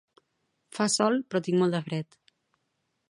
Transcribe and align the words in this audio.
Fa 0.77 0.87
sol 0.95 1.19
però 1.33 1.43
tinc 1.49 1.61
molt 1.65 1.81
fred 1.91 2.21